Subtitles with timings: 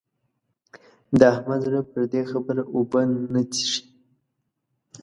[1.19, 3.01] د احمد زړه پر دې خبره اوبه
[3.33, 3.81] نه څښي.